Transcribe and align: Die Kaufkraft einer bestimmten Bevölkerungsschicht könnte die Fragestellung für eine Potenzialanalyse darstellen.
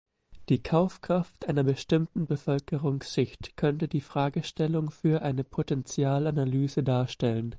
Die 0.49 0.63
Kaufkraft 0.63 1.47
einer 1.47 1.63
bestimmten 1.63 2.25
Bevölkerungsschicht 2.25 3.55
könnte 3.55 3.87
die 3.87 4.01
Fragestellung 4.01 4.89
für 4.89 5.21
eine 5.21 5.43
Potenzialanalyse 5.43 6.81
darstellen. 6.81 7.49